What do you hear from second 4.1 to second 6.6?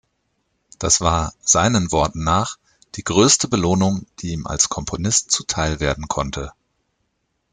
die ihm als Komponist zuteilwerden konnte.